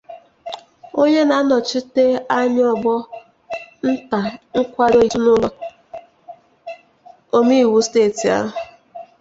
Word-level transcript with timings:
onye 1.01 1.21
na-anọchite 1.29 2.05
anya 2.37 2.63
ọgbọ 2.73 2.93
nta 3.89 4.19
nkwàdo 4.59 4.97
Itu 5.07 5.17
n'ụlọ 5.21 5.49
omeiwu 7.37 7.77
steeti 7.85 8.25
ahụ 8.37 8.49